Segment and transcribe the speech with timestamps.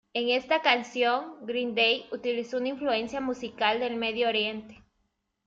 [0.15, 4.83] En esta canción, Green Day utilizó una influencia musical del Medio Oriente.